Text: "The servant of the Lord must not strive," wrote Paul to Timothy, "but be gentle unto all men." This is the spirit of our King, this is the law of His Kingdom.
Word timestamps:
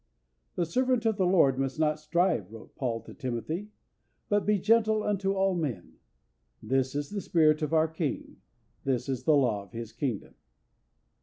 "The 0.55 0.65
servant 0.65 1.05
of 1.05 1.17
the 1.17 1.27
Lord 1.27 1.59
must 1.59 1.77
not 1.79 1.99
strive," 1.99 2.51
wrote 2.51 2.75
Paul 2.75 3.01
to 3.01 3.13
Timothy, 3.13 3.69
"but 4.29 4.47
be 4.47 4.57
gentle 4.57 5.03
unto 5.03 5.33
all 5.35 5.53
men." 5.53 5.97
This 6.59 6.95
is 6.95 7.11
the 7.11 7.21
spirit 7.21 7.61
of 7.61 7.71
our 7.71 7.87
King, 7.87 8.37
this 8.83 9.07
is 9.07 9.25
the 9.25 9.35
law 9.37 9.61
of 9.61 9.73
His 9.73 9.93
Kingdom. 9.93 10.33